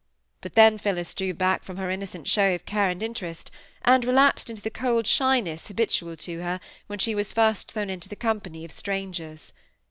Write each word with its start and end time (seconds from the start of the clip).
But 0.41 0.55
then 0.55 0.79
Phillis 0.79 1.13
drew 1.13 1.31
back 1.35 1.63
from 1.63 1.77
her 1.77 1.91
innocent 1.91 2.27
show 2.27 2.55
of 2.55 2.65
care 2.65 2.89
and 2.89 3.03
interest, 3.03 3.51
and 3.83 4.03
relapsed 4.03 4.49
into 4.49 4.63
the 4.63 4.71
cold 4.71 5.05
shyness 5.05 5.67
habitual 5.67 6.15
to 6.17 6.41
her 6.41 6.59
when 6.87 6.97
she 6.97 7.13
was 7.13 7.31
first 7.31 7.71
thrown 7.71 7.91
into 7.91 8.09
the 8.09 8.15
company 8.15 8.65
of 8.65 8.71
strangers. 8.71 9.53